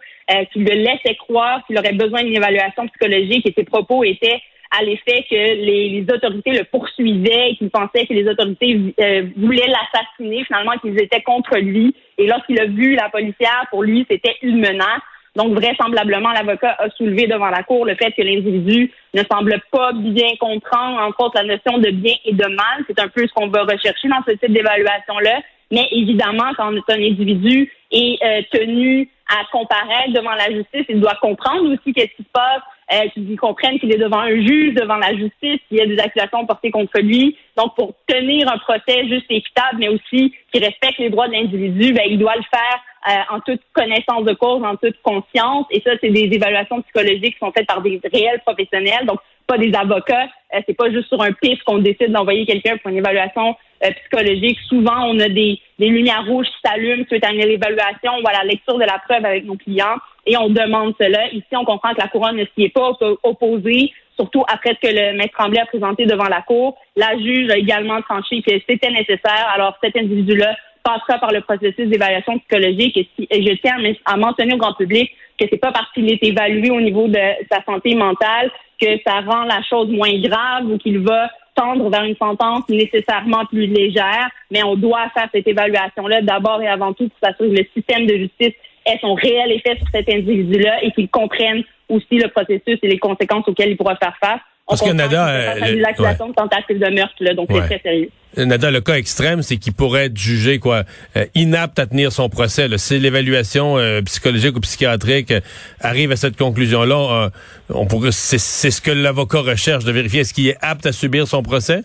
qui 0.53 0.59
le 0.59 0.75
laissaient 0.75 1.15
croire 1.15 1.65
qu'il 1.65 1.79
aurait 1.79 1.94
besoin 1.94 2.21
d'une 2.21 2.35
évaluation 2.35 2.85
psychologique 2.85 3.47
et 3.47 3.53
ses 3.57 3.63
propos 3.63 4.03
étaient 4.03 4.41
à 4.71 4.83
l'effet 4.83 5.25
que 5.29 5.35
les, 5.35 6.06
autorités 6.12 6.51
le 6.51 6.63
poursuivaient 6.63 7.56
qu'il 7.57 7.69
pensait 7.69 8.07
que 8.07 8.13
les 8.13 8.27
autorités 8.27 8.79
euh, 9.00 9.23
voulaient 9.38 9.68
l'assassiner, 9.68 10.44
finalement 10.45 10.77
qu'ils 10.81 11.00
étaient 11.00 11.21
contre 11.21 11.57
lui. 11.57 11.94
Et 12.18 12.27
lorsqu'il 12.27 12.59
a 12.59 12.65
vu 12.65 12.95
la 12.95 13.09
policière, 13.09 13.65
pour 13.69 13.83
lui, 13.83 14.06
c'était 14.09 14.35
une 14.41 14.59
menace. 14.59 15.01
Donc, 15.35 15.53
vraisemblablement, 15.53 16.31
l'avocat 16.31 16.75
a 16.79 16.89
soulevé 16.91 17.27
devant 17.27 17.50
la 17.50 17.63
Cour 17.63 17.85
le 17.85 17.95
fait 17.95 18.12
que 18.12 18.21
l'individu 18.21 18.91
ne 19.13 19.23
semble 19.31 19.62
pas 19.71 19.91
bien 19.94 20.35
comprendre, 20.39 21.00
entre 21.00 21.25
autres, 21.25 21.41
la 21.41 21.56
notion 21.56 21.77
de 21.77 21.89
bien 21.89 22.15
et 22.25 22.33
de 22.33 22.45
mal. 22.47 22.83
C'est 22.88 23.00
un 23.00 23.07
peu 23.07 23.25
ce 23.25 23.33
qu'on 23.33 23.47
va 23.47 23.63
rechercher 23.63 24.09
dans 24.09 24.21
ce 24.27 24.31
type 24.31 24.51
d'évaluation-là. 24.51 25.39
Mais 25.71 25.88
évidemment, 25.91 26.51
quand 26.57 26.67
un 26.67 26.94
individu 26.94 27.71
est 27.91 28.17
euh, 28.21 28.41
tenu 28.51 29.09
à 29.29 29.45
comparaître 29.51 30.12
devant 30.13 30.33
la 30.33 30.51
justice, 30.51 30.85
il 30.89 31.00
doit 31.00 31.17
comprendre 31.21 31.71
aussi 31.71 31.94
qu'est-ce 31.94 32.13
qui 32.17 32.24
se 32.24 32.31
passe 32.33 32.62
euh, 32.93 33.07
qu'ils 33.13 33.39
comprennent 33.39 33.79
qu'il 33.79 33.93
est 33.93 33.97
devant 33.97 34.19
un 34.19 34.35
juge, 34.35 34.73
devant 34.73 34.97
la 34.97 35.15
justice, 35.15 35.59
qu'il 35.67 35.77
y 35.77 35.81
a 35.81 35.85
des 35.85 35.99
accusations 35.99 36.45
portées 36.45 36.71
contre 36.71 36.99
lui. 36.99 37.38
Donc, 37.57 37.75
pour 37.75 37.93
tenir 38.07 38.51
un 38.51 38.57
procès 38.57 39.07
juste 39.07 39.25
et 39.29 39.38
équitable, 39.38 39.77
mais 39.79 39.89
aussi 39.89 40.33
qui 40.51 40.59
respecte 40.59 40.99
les 40.99 41.09
droits 41.09 41.27
de 41.27 41.33
l'individu, 41.33 41.93
ben, 41.93 42.03
il 42.07 42.19
doit 42.19 42.35
le 42.35 42.43
faire 42.43 42.81
euh, 43.09 43.35
en 43.35 43.39
toute 43.39 43.61
connaissance 43.73 44.25
de 44.25 44.33
cause, 44.33 44.63
en 44.63 44.75
toute 44.75 45.01
conscience. 45.01 45.65
Et 45.71 45.81
ça, 45.81 45.91
c'est 46.01 46.09
des 46.09 46.29
évaluations 46.31 46.81
psychologiques 46.81 47.33
qui 47.33 47.39
sont 47.39 47.51
faites 47.51 47.67
par 47.67 47.81
des 47.81 47.99
réels 48.13 48.41
professionnels, 48.45 49.05
donc 49.05 49.19
pas 49.47 49.57
des 49.57 49.73
avocats. 49.73 50.27
Euh, 50.53 50.59
c'est 50.67 50.75
pas 50.75 50.91
juste 50.91 51.07
sur 51.07 51.21
un 51.21 51.31
pif 51.31 51.61
qu'on 51.63 51.79
décide 51.79 52.11
d'envoyer 52.11 52.45
quelqu'un 52.45 52.77
pour 52.77 52.91
une 52.91 52.97
évaluation 52.97 53.55
euh, 53.83 53.89
psychologique. 54.01 54.59
Souvent, 54.67 55.05
on 55.07 55.19
a 55.19 55.29
des, 55.29 55.59
des 55.79 55.88
lumières 55.88 56.25
rouges 56.27 56.47
qui 56.47 56.69
s'allument 56.69 57.05
suite 57.07 57.25
à 57.25 57.31
une 57.31 57.39
évaluation 57.39 58.19
ou 58.21 58.27
à 58.27 58.33
la 58.33 58.43
lecture 58.43 58.77
de 58.77 58.85
la 58.85 58.99
preuve 58.99 59.25
avec 59.25 59.45
nos 59.45 59.55
clients 59.55 59.97
et 60.25 60.38
on 60.38 60.50
demande 60.50 60.94
cela. 61.00 61.27
Ici, 61.31 61.47
on 61.53 61.65
comprend 61.65 61.94
que 61.94 62.01
la 62.01 62.07
couronne 62.07 62.38
ne 62.38 62.45
s'y 62.45 62.65
est 62.65 62.69
pas 62.69 62.91
opposée, 63.23 63.91
surtout 64.15 64.44
après 64.47 64.77
ce 64.81 64.88
que 64.88 64.94
le 64.94 65.18
maître 65.18 65.33
Tremblay 65.38 65.59
a 65.59 65.65
présenté 65.65 66.06
devant 66.06 66.27
la 66.27 66.41
Cour. 66.41 66.77
La 66.95 67.18
juge 67.18 67.50
a 67.50 67.57
également 67.57 68.01
tranché 68.01 68.41
que 68.41 68.51
c'était 68.68 68.91
nécessaire. 68.91 69.47
Alors, 69.53 69.77
cet 69.83 69.95
individu-là 69.95 70.56
passera 70.83 71.19
par 71.19 71.31
le 71.31 71.41
processus 71.41 71.88
d'évaluation 71.89 72.38
psychologique 72.39 72.97
et, 72.97 73.07
je 73.44 73.53
tiens 73.62 73.77
à 74.05 74.17
mentionner 74.17 74.55
au 74.55 74.57
grand 74.57 74.74
public 74.74 75.12
que 75.39 75.46
c'est 75.50 75.57
pas 75.57 75.72
parce 75.72 75.91
qu'il 75.93 76.12
est 76.12 76.24
évalué 76.24 76.69
au 76.72 76.81
niveau 76.81 77.07
de 77.07 77.19
sa 77.51 77.63
santé 77.63 77.96
mentale 77.96 78.51
que 78.79 78.88
ça 79.05 79.22
rend 79.22 79.43
la 79.43 79.62
chose 79.62 79.89
moins 79.89 80.19
grave 80.19 80.65
ou 80.65 80.77
qu'il 80.77 81.00
va 81.00 81.29
tendre 81.55 81.89
vers 81.89 82.03
une 82.03 82.15
sentence 82.15 82.67
nécessairement 82.69 83.46
plus 83.46 83.67
légère, 83.67 84.29
mais 84.50 84.63
on 84.63 84.75
doit 84.75 85.10
faire 85.13 85.27
cette 85.34 85.48
évaluation-là 85.48 86.22
d'abord 86.22 86.62
et 86.62 86.67
avant 86.67 86.93
tout 86.93 87.10
pour 87.10 87.17
s'assurer 87.22 87.50
que 87.50 87.62
le 87.62 87.67
système 87.75 88.07
de 88.07 88.15
justice 88.15 88.55
ait 88.85 88.97
son 89.00 89.13
réel 89.13 89.51
effet 89.51 89.77
sur 89.77 89.88
cet 89.91 90.09
individu-là 90.09 90.83
et 90.83 90.91
qu'il 90.91 91.09
comprenne 91.09 91.63
aussi 91.89 92.17
le 92.17 92.29
processus 92.29 92.79
et 92.81 92.88
les 92.88 93.00
conséquences 93.00 93.47
auxquelles 93.47 93.71
il 93.71 93.77
pourra 93.77 93.95
faire 93.95 94.15
face. 94.19 94.39
Parce 94.67 94.81
que 94.81 94.93
Nada, 94.93 95.27
euh, 95.27 95.75
l'accusation 95.81 96.29
de 96.29 96.33
tentative 96.33 96.79
de 96.79 96.95
meurtre, 96.95 97.15
là, 97.19 97.33
donc 97.33 97.50
c'est 97.51 97.61
très 97.61 97.79
sérieux. 97.79 98.09
Nada, 98.38 98.71
le 98.71 98.79
cas 98.79 98.93
extrême, 98.93 99.41
c'est 99.41 99.57
qu'il 99.57 99.73
pourrait 99.73 100.05
être 100.05 100.17
jugé 100.17 100.59
quoi 100.59 100.83
euh, 101.17 101.25
inapte 101.35 101.77
à 101.77 101.88
tenir 101.88 102.13
son 102.13 102.29
procès. 102.29 102.69
Si 102.77 102.97
l'évaluation 102.97 103.77
euh, 103.77 104.01
psychologique 104.03 104.55
ou 104.55 104.61
psychiatrique 104.61 105.33
arrive 105.81 106.13
à 106.13 106.15
cette 106.15 106.38
conclusion-là, 106.38 107.31
on 107.69 107.85
pourrait, 107.85 108.11
c'est, 108.13 108.38
ce 108.38 108.79
que 108.79 108.91
l'avocat 108.91 109.39
recherche 109.39 109.83
de 109.83 109.91
vérifier 109.91 110.21
est-ce 110.21 110.33
qu'il 110.33 110.47
est 110.47 110.57
apte 110.61 110.85
à 110.85 110.93
subir 110.93 111.27
son 111.27 111.43
procès? 111.43 111.81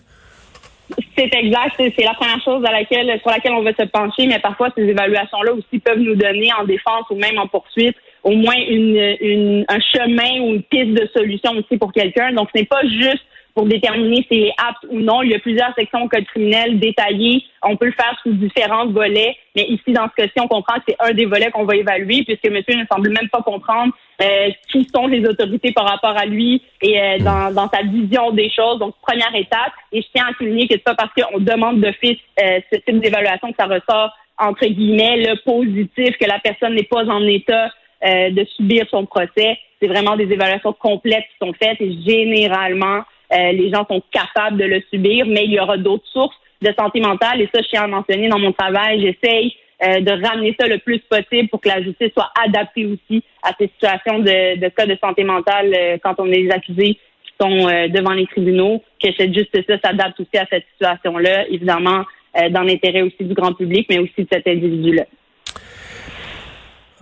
C'est 1.17 1.33
exact. 1.33 1.75
C'est 1.77 2.03
la 2.03 2.13
première 2.13 2.41
chose 2.43 2.63
à 2.65 2.71
laquelle, 2.71 3.19
sur 3.21 3.31
laquelle 3.31 3.53
on 3.53 3.63
va 3.63 3.73
se 3.73 3.85
pencher, 3.87 4.27
mais 4.27 4.39
parfois 4.39 4.69
ces 4.77 4.83
évaluations-là 4.83 5.53
aussi 5.53 5.79
peuvent 5.79 5.99
nous 5.99 6.15
donner 6.15 6.49
en 6.53 6.63
défense 6.63 7.05
ou 7.09 7.15
même 7.15 7.39
en 7.39 7.47
poursuite 7.47 7.95
au 8.23 8.31
moins 8.31 8.55
une, 8.55 9.65
un 9.67 9.79
chemin 9.79 10.41
ou 10.41 10.55
une 10.55 10.63
piste 10.63 10.93
de 10.93 11.09
solution 11.15 11.51
aussi 11.51 11.77
pour 11.77 11.91
quelqu'un. 11.93 12.33
Donc, 12.33 12.49
ce 12.53 12.59
n'est 12.59 12.67
pas 12.67 12.81
juste 12.83 13.23
pour 13.57 13.65
déterminer 13.65 14.17
si 14.17 14.27
c'est 14.29 14.51
apte 14.59 14.85
ou 14.87 14.99
non. 14.99 15.23
Il 15.23 15.31
y 15.31 15.33
a 15.33 15.39
plusieurs 15.39 15.73
sections 15.73 16.03
au 16.03 16.07
code 16.07 16.25
criminel 16.25 16.77
détaillées. 16.77 17.43
On 17.63 17.75
peut 17.75 17.87
le 17.87 17.91
faire 17.91 18.15
sous 18.21 18.31
différents 18.33 18.85
volets, 18.85 19.35
mais 19.55 19.63
ici, 19.63 19.93
dans 19.93 20.07
ce 20.09 20.13
cas-ci, 20.15 20.39
on 20.39 20.47
comprend 20.47 20.75
que 20.75 20.83
c'est 20.89 20.95
un 20.99 21.11
des 21.11 21.25
volets 21.25 21.49
qu'on 21.49 21.65
va 21.65 21.75
évaluer, 21.75 22.23
puisque 22.23 22.47
monsieur 22.51 22.79
ne 22.79 22.85
semble 22.85 23.09
même 23.09 23.29
pas 23.29 23.41
comprendre 23.41 23.91
euh, 24.21 24.49
qui 24.71 24.87
sont 24.93 25.07
les 25.07 25.27
autorités 25.27 25.71
par 25.71 25.87
rapport 25.87 26.15
à 26.15 26.27
lui 26.27 26.61
et 26.83 27.01
euh, 27.01 27.17
dans, 27.17 27.51
dans, 27.51 27.67
sa 27.67 27.81
vision 27.81 28.29
des 28.29 28.51
choses. 28.51 28.77
Donc, 28.77 28.93
première 29.01 29.33
étape. 29.33 29.73
Et 29.91 30.03
je 30.03 30.07
tiens 30.13 30.27
à 30.29 30.37
souligner 30.37 30.67
que 30.67 30.75
c'est 30.75 30.83
pas 30.83 30.93
parce 30.93 31.11
qu'on 31.15 31.39
demande 31.39 31.81
d'office 31.81 32.19
euh, 32.39 32.59
ce 32.71 32.77
type 32.77 32.99
d'évaluation 32.99 33.49
que 33.49 33.57
ça 33.59 33.65
ressort 33.65 34.11
entre 34.39 34.67
guillemets, 34.67 35.17
le 35.17 35.35
positif, 35.43 36.15
que 36.19 36.27
la 36.27 36.37
personne 36.37 36.75
n'est 36.75 36.83
pas 36.83 37.05
en 37.05 37.25
état 37.25 37.71
euh, 38.05 38.29
de 38.29 38.45
subir 38.55 38.85
son 38.91 39.05
procès. 39.05 39.57
C'est 39.81 39.87
vraiment 39.87 40.15
des 40.15 40.31
évaluations 40.31 40.73
complètes 40.73 41.25
qui 41.31 41.45
sont 41.47 41.53
faites 41.53 41.81
et 41.81 41.91
généralement, 42.05 43.01
euh, 43.33 43.51
les 43.51 43.69
gens 43.69 43.85
sont 43.89 44.01
capables 44.11 44.57
de 44.57 44.65
le 44.65 44.81
subir, 44.89 45.25
mais 45.25 45.45
il 45.45 45.51
y 45.51 45.59
aura 45.59 45.77
d'autres 45.77 46.07
sources 46.11 46.35
de 46.61 46.73
santé 46.77 46.99
mentale 46.99 47.41
et 47.41 47.49
ça, 47.53 47.61
je 47.61 47.67
tiens 47.67 47.83
à 47.83 47.87
mentionner 47.87 48.29
dans 48.29 48.39
mon 48.39 48.51
travail, 48.51 49.01
j'essaye 49.01 49.55
euh, 49.83 49.99
de 49.99 50.11
ramener 50.25 50.55
ça 50.59 50.67
le 50.67 50.79
plus 50.79 50.99
possible 50.99 51.49
pour 51.49 51.61
que 51.61 51.69
la 51.69 51.83
justice 51.83 52.11
soit 52.13 52.31
adaptée 52.43 52.85
aussi 52.85 53.23
à 53.43 53.51
ces 53.59 53.67
situations 53.67 54.19
de, 54.19 54.67
cas 54.69 54.85
de 54.85 54.97
santé 55.01 55.23
mentale 55.23 55.99
quand 56.01 56.15
on 56.19 56.25
est 56.27 56.41
les 56.41 56.51
accusés 56.51 56.97
qui 57.23 57.33
sont 57.39 57.67
devant 57.89 58.13
les 58.13 58.25
tribunaux, 58.25 58.81
que 59.01 59.09
cette 59.15 59.33
justice-là 59.33 59.77
s'adapte 59.83 60.19
aussi 60.19 60.37
à 60.37 60.47
cette 60.49 60.65
situation-là, 60.73 61.47
évidemment, 61.49 62.03
dans 62.49 62.63
l'intérêt 62.63 63.03
aussi 63.03 63.23
du 63.23 63.35
grand 63.35 63.53
public, 63.53 63.85
mais 63.89 63.99
aussi 63.99 64.23
de 64.23 64.27
cet 64.31 64.47
individu-là 64.47 65.03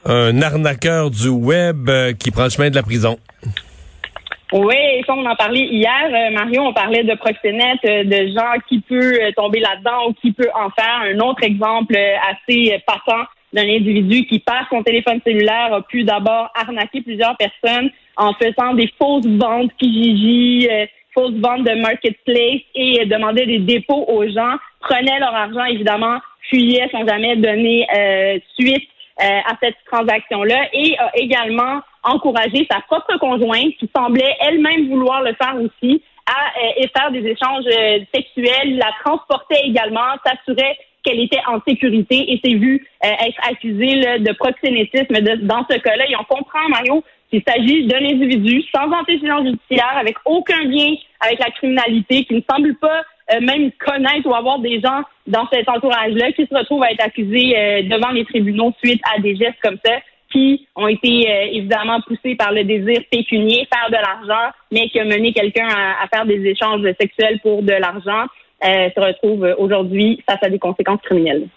un 0.05 0.41
arnaqueur 0.41 1.09
du 1.09 1.29
web 1.29 1.89
euh, 1.89 2.13
qui 2.13 2.31
prend 2.31 2.43
le 2.43 2.49
chemin 2.49 2.69
de 2.69 2.75
la 2.75 2.83
prison. 2.83 3.17
Oui, 4.53 4.75
ça, 5.07 5.13
on 5.15 5.25
en 5.25 5.35
parlait 5.35 5.65
hier, 5.65 6.05
euh, 6.05 6.31
Mario, 6.31 6.61
on 6.61 6.73
parlait 6.73 7.03
de 7.03 7.15
proxénètes, 7.15 7.83
euh, 7.85 8.03
de 8.03 8.27
gens 8.27 8.53
qui 8.69 8.79
peuvent 8.79 9.33
tomber 9.35 9.59
là-dedans 9.59 10.09
ou 10.09 10.13
qui 10.13 10.31
peut 10.33 10.49
en 10.53 10.69
faire. 10.69 11.01
Un 11.03 11.19
autre 11.19 11.43
exemple 11.43 11.97
assez 11.97 12.77
patent 12.85 13.27
d'un 13.53 13.63
individu 13.63 14.25
qui, 14.27 14.39
par 14.39 14.67
son 14.69 14.83
téléphone 14.83 15.19
cellulaire, 15.25 15.73
a 15.73 15.81
pu 15.81 16.03
d'abord 16.03 16.49
arnaquer 16.55 17.01
plusieurs 17.01 17.35
personnes 17.37 17.89
en 18.17 18.33
faisant 18.33 18.73
des 18.75 18.91
fausses 18.99 19.25
ventes 19.25 19.71
Kijiji, 19.77 20.67
fausses 21.13 21.35
ventes 21.35 21.63
de 21.63 21.81
marketplace 21.81 22.61
et 22.75 23.05
demandait 23.05 23.45
des 23.45 23.59
dépôts 23.59 24.05
aux 24.07 24.27
gens, 24.27 24.57
prenait 24.81 25.19
leur 25.19 25.33
argent, 25.33 25.63
évidemment, 25.65 26.19
fuyait 26.49 26.87
sans 26.91 27.07
jamais 27.07 27.35
donner 27.37 27.87
suite 28.59 28.89
euh, 29.21 29.39
à 29.45 29.55
cette 29.63 29.77
transaction-là 29.89 30.67
et 30.73 30.97
a 30.99 31.09
également 31.15 31.79
encouragé 32.05 32.67
sa 32.69 32.81
propre 32.81 33.17
conjointe 33.19 33.75
qui 33.79 33.89
semblait 33.95 34.35
elle-même 34.41 34.89
vouloir 34.89 35.21
le 35.21 35.33
faire 35.33 35.55
aussi 35.55 36.01
à 36.25 36.81
euh, 36.81 36.87
faire 36.97 37.11
des 37.11 37.27
échanges 37.27 37.65
euh, 37.67 37.99
sexuels, 38.13 38.77
la 38.77 38.91
transportait 39.03 39.61
également, 39.65 40.15
s'assurait 40.25 40.77
qu'elle 41.03 41.19
était 41.19 41.41
en 41.47 41.59
sécurité 41.67 42.31
et 42.31 42.41
s'est 42.43 42.57
vu 42.57 42.87
être 43.03 43.37
accusée 43.47 44.17
de 44.17 44.33
proxénétisme. 44.33 45.13
dans 45.45 45.63
ce 45.69 45.77
cas-là, 45.77 46.05
et 46.09 46.15
on 46.15 46.23
comprend, 46.23 46.67
Mario, 46.67 47.03
qu'il 47.29 47.43
s'agit 47.47 47.85
d'un 47.85 48.03
individu 48.03 48.63
sans 48.73 48.91
antécédent 48.91 49.43
judiciaire, 49.43 49.97
avec 49.99 50.15
aucun 50.25 50.63
lien 50.63 50.95
avec 51.19 51.39
la 51.39 51.51
criminalité, 51.51 52.25
qui 52.25 52.33
ne 52.33 52.41
semble 52.49 52.75
pas 52.75 53.03
euh, 53.33 53.41
même 53.41 53.71
connaître 53.83 54.27
ou 54.27 54.35
avoir 54.35 54.59
des 54.59 54.79
gens 54.79 55.01
dans 55.25 55.47
cet 55.51 55.67
entourage-là 55.67 56.31
qui 56.33 56.45
se 56.45 56.55
retrouvent 56.55 56.83
à 56.83 56.91
être 56.91 57.03
accusés 57.03 57.57
euh, 57.57 57.81
devant 57.83 58.11
les 58.11 58.23
tribunaux 58.23 58.71
suite 58.83 59.01
à 59.15 59.19
des 59.19 59.35
gestes 59.35 59.59
comme 59.63 59.79
ça 59.83 59.93
qui 60.35 60.67
ont 60.75 60.87
été 60.87 61.29
euh, 61.29 61.47
évidemment 61.53 62.01
poussés 62.01 62.35
par 62.35 62.51
le 62.51 62.65
désir 62.65 63.01
pécunier, 63.09 63.67
faire 63.73 63.89
de 63.89 63.95
l'argent, 63.95 64.51
mais 64.71 64.89
qui 64.89 64.99
a 64.99 65.05
mené 65.05 65.31
quelqu'un 65.31 65.67
à, 65.67 66.07
faire 66.13 66.25
des 66.25 66.43
échanges 66.45 66.85
sexuels 66.99 67.39
pour 67.41 67.63
de 67.63 67.71
l'argent, 67.71 68.25
se 68.61 68.99
retrouve 68.99 69.55
aujourd'hui 69.59 70.23
face 70.27 70.39
à 70.41 70.49
des 70.49 70.59
conséquences 70.59 71.01
criminelles. 71.03 71.47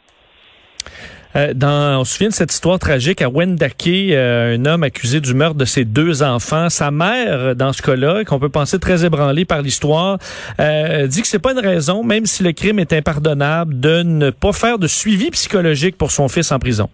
Euh, 1.36 1.52
on 1.98 2.04
se 2.04 2.14
souvient 2.14 2.28
de 2.28 2.34
cette 2.34 2.52
histoire 2.52 2.78
tragique 2.78 3.20
à 3.20 3.28
Wendake, 3.28 3.86
euh, 3.88 4.56
un 4.56 4.64
homme 4.64 4.82
accusé 4.82 5.20
du 5.20 5.34
meurtre 5.34 5.56
de 5.56 5.64
ses 5.64 5.84
deux 5.84 6.22
enfants. 6.22 6.70
Sa 6.70 6.90
mère, 6.90 7.54
dans 7.54 7.72
ce 7.72 7.82
cas-là, 7.82 8.24
qu'on 8.24 8.38
peut 8.38 8.48
penser 8.48 8.78
très 8.78 9.04
ébranlée 9.04 9.44
par 9.44 9.62
l'histoire, 9.62 10.18
euh, 10.60 11.06
dit 11.06 11.22
que 11.22 11.28
c'est 11.28 11.38
pas 11.38 11.52
une 11.52 11.58
raison, 11.58 12.02
même 12.02 12.26
si 12.26 12.42
le 12.42 12.52
crime 12.52 12.78
est 12.78 12.92
impardonnable, 12.92 13.78
de 13.78 14.02
ne 14.02 14.30
pas 14.30 14.52
faire 14.52 14.78
de 14.78 14.86
suivi 14.86 15.30
psychologique 15.30 15.96
pour 15.96 16.10
son 16.10 16.28
fils 16.28 16.50
en 16.50 16.58
prison. 16.58 16.88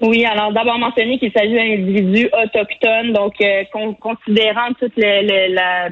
Oui, 0.00 0.24
alors 0.24 0.52
d'abord 0.52 0.78
mentionner 0.78 1.18
qu'il 1.18 1.32
s'agit 1.32 1.54
d'un 1.54 1.74
individu 1.74 2.30
autochtone, 2.32 3.12
donc 3.12 3.34
considérant 4.00 4.72
toute 4.78 4.96
le, 4.96 5.54
la 5.54 5.90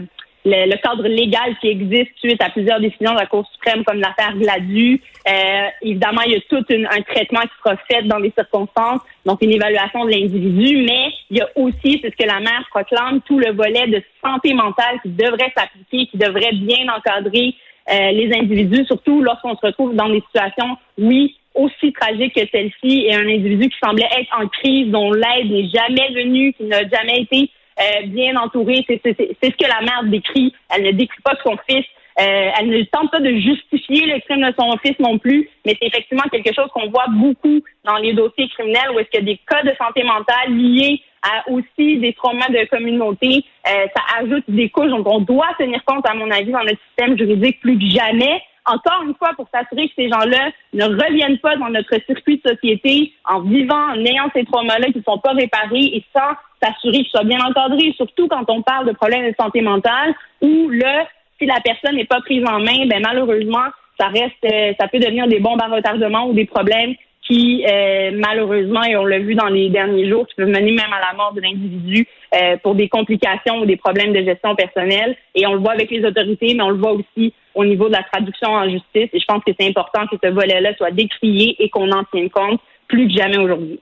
le, 0.49 0.77
cadre 0.77 1.07
légal 1.07 1.57
qui 1.61 1.69
existe 1.69 2.13
suite 2.19 2.43
à 2.43 2.51
plusieurs 2.51 2.81
décisions 2.81 3.13
de 3.13 3.19
la 3.19 3.27
Cour 3.27 3.47
suprême, 3.53 3.85
comme 3.85 4.01
l'affaire 4.01 4.35
Gladu. 4.37 5.01
Euh, 5.29 5.67
évidemment, 5.83 6.23
il 6.23 6.33
y 6.33 6.37
a 6.37 6.41
tout 6.49 6.65
un 6.71 7.03
traitement 7.03 7.41
qui 7.41 7.51
sera 7.63 7.77
fait 7.89 8.03
dans 8.03 8.19
les 8.19 8.33
circonstances, 8.37 9.01
donc 9.25 9.43
une 9.43 9.51
évaluation 9.51 10.05
de 10.05 10.11
l'individu, 10.11 10.85
mais 10.87 11.13
il 11.31 11.39
y 11.39 11.41
a 11.41 11.49
aussi, 11.57 12.01
c'est 12.03 12.11
ce 12.11 12.17
que 12.17 12.27
la 12.27 12.41
mère 12.41 12.65
proclame, 12.71 13.21
tout 13.23 13.39
le 13.39 13.53
volet 13.53 13.87
de 13.89 14.03
santé 14.25 14.55
mentale 14.55 15.01
qui 15.03 15.11
devrait 15.11 15.53
s'appliquer, 15.57 16.07
qui 16.07 16.17
devrait 16.17 16.55
bien 16.55 16.87
encadrer 16.95 17.55
euh, 17.91 18.11
les 18.13 18.31
individus, 18.35 18.85
surtout 18.87 19.23
lorsqu'on 19.23 19.57
se 19.57 19.67
retrouve 19.67 19.95
dans 19.95 20.09
des 20.09 20.23
situations, 20.27 20.77
oui, 20.99 21.37
aussi 21.55 21.93
tragiques 21.93 22.35
que 22.35 22.47
celle-ci, 22.53 23.07
et 23.07 23.15
un 23.15 23.27
individu 23.27 23.69
qui 23.69 23.79
semblait 23.83 24.09
être 24.19 24.33
en 24.39 24.47
crise, 24.49 24.89
dont 24.89 25.13
l'aide 25.13 25.51
n'est 25.51 25.69
jamais 25.69 26.13
venue, 26.15 26.53
qui 26.53 26.65
n'a 26.65 26.89
jamais 26.89 27.23
été 27.23 27.51
euh, 27.81 28.07
bien 28.07 28.37
entourée. 28.37 28.85
C'est 28.87 29.03
ce 29.05 29.51
que 29.51 29.69
la 29.69 29.81
mère 29.81 30.05
décrit. 30.05 30.53
Elle 30.75 30.85
ne 30.85 30.93
décrit 30.93 31.23
pas 31.23 31.35
son 31.43 31.57
fils. 31.69 31.85
Euh, 32.21 32.51
elle 32.59 32.69
ne 32.69 32.83
tente 32.85 33.11
pas 33.13 33.21
de 33.21 33.31
justifier 33.31 34.07
le 34.07 34.21
crime 34.21 34.45
de 34.45 34.53
son 34.59 34.77
fils 34.79 34.99
non 34.99 35.19
plus, 35.19 35.49
mais 35.65 35.77
c'est 35.81 35.87
effectivement 35.87 36.25
quelque 36.33 36.53
chose 36.53 36.69
qu'on 36.75 36.91
voit 36.91 37.07
beaucoup 37.09 37.61
dans 37.85 37.97
les 37.97 38.13
dossiers 38.13 38.49
criminels 38.49 38.91
où 38.93 38.99
est-ce 38.99 39.09
qu'il 39.11 39.21
y 39.21 39.31
a 39.31 39.35
des 39.35 39.41
cas 39.49 39.63
de 39.63 39.73
santé 39.79 40.03
mentale 40.03 40.51
liés 40.51 41.01
à 41.23 41.49
aussi 41.51 41.99
des 41.99 42.13
traumas 42.15 42.49
de 42.49 42.65
communauté. 42.69 43.45
Euh, 43.69 43.87
ça 43.95 44.03
ajoute 44.21 44.45
des 44.49 44.69
couches 44.69 44.91
dont 44.91 45.05
on 45.07 45.21
doit 45.21 45.55
tenir 45.59 45.85
compte, 45.85 46.09
à 46.09 46.15
mon 46.15 46.31
avis, 46.31 46.51
dans 46.51 46.61
notre 46.61 46.81
système 46.89 47.17
juridique 47.17 47.61
plus 47.61 47.79
que 47.79 47.87
jamais 47.87 48.43
encore 48.69 49.03
une 49.03 49.15
fois, 49.15 49.31
pour 49.35 49.49
s'assurer 49.53 49.89
que 49.89 49.95
ces 49.97 50.09
gens-là 50.09 50.51
ne 50.75 50.85
reviennent 50.85 51.39
pas 51.39 51.57
dans 51.57 51.71
notre 51.71 51.95
circuit 52.07 52.41
de 52.45 52.51
société 52.51 53.13
en 53.25 53.41
vivant, 53.41 53.93
en 53.93 54.05
ayant 54.05 54.31
ces 54.35 54.45
traumas-là 54.45 54.87
qui 54.93 54.99
ne 54.99 55.03
sont 55.03 55.19
pas 55.19 55.33
réparés 55.33 55.85
et 55.85 56.05
sans 56.15 56.33
s'assurer 56.63 56.99
qu'ils 56.99 57.09
soient 57.09 57.25
bien 57.25 57.41
encadrés, 57.41 57.95
surtout 57.97 58.29
quand 58.29 58.45
on 58.49 58.63
parle 58.63 58.87
de 58.87 58.93
problèmes 58.93 59.29
de 59.29 59.35
santé 59.41 59.63
mentale, 59.63 60.15
où 60.43 60.69
là, 60.71 61.07
si 61.39 61.47
la 61.47 61.61
personne 61.61 61.97
n'est 61.97 62.05
pas 62.05 62.21
prise 62.21 62.45
en 62.45 62.59
main, 62.61 62.87
ben 62.87 63.01
malheureusement, 63.03 63.67
ça 63.99 64.09
reste, 64.09 64.45
euh, 64.45 64.73
ça 64.79 64.89
peut 64.89 64.99
devenir 64.99 65.27
des 65.29 65.41
bombes 65.41 65.61
à 65.61 65.69
retardement 65.69 66.27
ou 66.29 66.35
des 66.35 66.47
problèmes 66.47 66.95
qui, 67.27 67.65
euh, 67.71 68.11
malheureusement, 68.15 68.83
et 68.85 68.97
on 68.97 69.05
l'a 69.05 69.19
vu 69.19 69.35
dans 69.35 69.49
les 69.49 69.69
derniers 69.69 70.09
jours, 70.09 70.27
qui 70.27 70.35
peuvent 70.37 70.49
mener 70.49 70.73
même 70.73 70.93
à 70.93 71.11
la 71.11 71.17
mort 71.17 71.35
de 71.35 71.43
l'individu 71.43 72.07
euh, 72.35 72.57
pour 72.63 72.75
des 72.75 72.89
complications 72.89 73.59
ou 73.59 73.67
des 73.67 73.77
problèmes 73.77 74.13
de 74.13 74.25
gestion 74.25 74.55
personnelle. 74.55 75.15
Et 75.35 75.47
on 75.47 75.53
le 75.53 75.59
voit 75.59 75.73
avec 75.73 75.91
les 75.91 76.05
autorités, 76.05 76.55
mais 76.55 76.63
on 76.63 76.71
le 76.71 76.79
voit 76.79 76.93
aussi 76.93 77.35
au 77.55 77.65
niveau 77.65 77.89
de 77.89 77.93
la 77.93 78.03
traduction 78.05 78.49
en 78.49 78.65
justice. 78.65 79.11
Et 79.13 79.21
je 79.21 79.25
pense 79.27 79.43
que 79.45 79.53
c'est 79.59 79.69
important 79.69 80.07
que 80.07 80.17
ce 80.23 80.31
volet-là 80.31 80.75
soit 80.77 80.91
décrié 80.91 81.57
et 81.59 81.69
qu'on 81.69 81.91
en 81.93 82.05
tienne 82.05 82.31
compte 82.31 82.61
plus 82.87 83.09
que 83.09 83.13
jamais 83.13 83.37
aujourd'hui. 83.37 83.81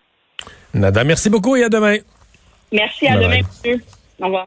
Nada, 0.74 1.04
merci 1.04 1.30
beaucoup 1.30 1.54
et 1.54 1.64
à 1.64 1.68
demain. 1.68 1.98
Merci, 2.72 3.06
à 3.06 3.16
demain, 3.16 3.42
monsieur. 3.42 3.80
Au 4.20 4.24
revoir. 4.24 4.46